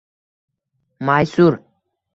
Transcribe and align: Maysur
Maysur 1.07 1.55